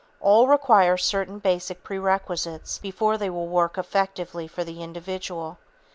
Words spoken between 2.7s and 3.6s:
before they will